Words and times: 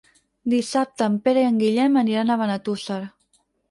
Dissabte 0.53 1.05
en 1.11 1.19
Pere 1.29 1.45
i 1.45 1.49
en 1.51 1.63
Guillem 1.67 2.03
aniran 2.05 2.33
a 2.39 2.43
Benetússer. 2.45 3.03